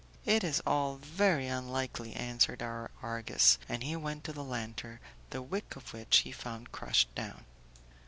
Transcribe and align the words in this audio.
"It 0.25 0.43
is 0.43 0.63
all 0.65 0.95
very 0.95 1.45
unlikely," 1.45 2.15
answered 2.15 2.63
our 2.63 2.89
Argus; 3.03 3.59
and 3.69 3.83
he 3.83 3.95
went 3.95 4.23
to 4.23 4.33
the 4.33 4.43
lantern, 4.43 4.99
the 5.29 5.43
wick 5.43 5.75
of 5.75 5.93
which 5.93 6.21
he 6.21 6.31
found 6.31 6.71
crushed 6.71 7.13
down. 7.13 7.45